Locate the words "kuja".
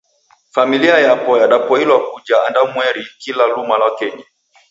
2.11-2.43